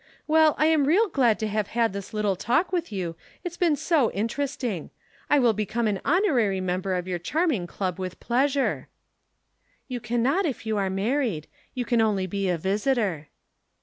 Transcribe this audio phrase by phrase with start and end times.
[0.25, 3.75] Well, I am real glad to have had this little talk with you, it's been
[3.75, 4.89] so interesting.
[5.29, 8.87] I will become an Honorary Member of your charming Club with pleasure."
[9.87, 11.45] "You cannot if you are married.
[11.75, 13.27] You can only be a visitor."